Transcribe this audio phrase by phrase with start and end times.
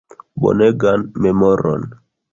[0.41, 1.81] Bonegan memoron.